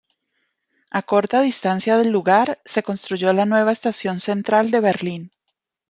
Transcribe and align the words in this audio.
A 0.89 1.01
corta 1.03 1.41
distancia 1.43 1.95
del 1.95 2.09
lugar 2.09 2.59
se 2.65 2.81
construyó 2.81 3.31
la 3.33 3.45
nueva 3.45 3.71
Estación 3.71 4.19
Central 4.19 4.71
de 4.71 4.79
Berlín. 4.79 5.31